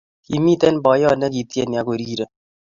Kimiten 0.25 0.75
boyot 0.83 1.17
nekitieni 1.19 1.75
ako 1.79 1.91
rire 1.99 2.25